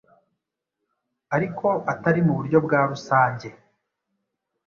ariko 1.35 1.67
atari 1.91 2.21
mu 2.27 2.33
buryo 2.39 2.57
bwa 2.65 2.81
rusange. 2.89 3.47